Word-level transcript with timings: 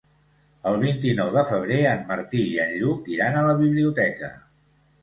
El 0.69 0.77
vint-i-nou 0.83 1.29
de 1.35 1.43
febrer 1.51 1.77
en 1.91 2.03
Martí 2.09 2.43
i 2.55 2.59
en 2.65 2.75
Lluc 2.81 3.13
iran 3.19 3.39
a 3.39 3.47
la 3.51 3.57
biblioteca. 3.65 4.35